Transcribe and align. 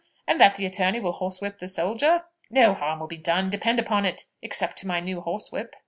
and 0.25 0.41
that 0.41 0.55
the 0.55 0.65
attorney 0.65 0.99
will 0.99 1.11
horsewhip 1.13 1.59
the 1.59 1.67
soldier? 1.67 2.23
No 2.49 2.73
harm 2.73 2.99
will 2.99 3.07
be 3.07 3.19
done, 3.19 3.51
depend 3.51 3.77
upon 3.77 4.03
it, 4.03 4.23
except 4.41 4.77
to 4.79 4.87
my 4.87 4.99
new 4.99 5.21
horsewhip." 5.21 5.75